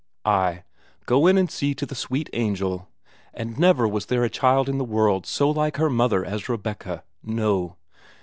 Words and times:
Ay, 0.25 0.63
go 1.05 1.27
in 1.27 1.37
and 1.37 1.51
see 1.51 1.75
to 1.75 1.85
the 1.85 1.93
sweet 1.93 2.27
angel, 2.33 2.89
and 3.35 3.59
never 3.59 3.87
was 3.87 4.07
there 4.07 4.23
a 4.23 4.31
child 4.31 4.67
in 4.67 4.79
the 4.79 4.83
world 4.83 5.27
so 5.27 5.47
like 5.51 5.77
her 5.77 5.91
mother 5.91 6.25
as 6.25 6.49
Rebecca 6.49 7.03
no. 7.21 7.75